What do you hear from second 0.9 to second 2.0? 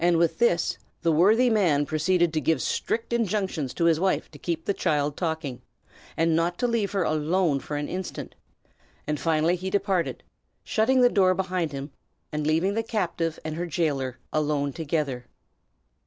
the worthy man